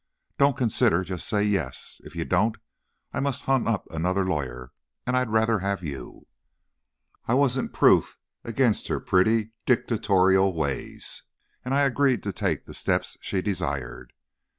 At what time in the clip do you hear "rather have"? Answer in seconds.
5.29-5.83